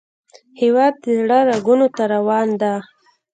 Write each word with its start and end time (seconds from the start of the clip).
هیواد 0.61 0.93
د 1.03 1.05
زړه 1.19 1.39
رګونو 1.49 1.87
ته 1.95 2.03
روان 2.13 2.47
دی 2.61 2.73